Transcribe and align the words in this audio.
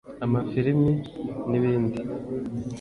amafilms 0.25 1.05
n'ibindi 1.49 1.99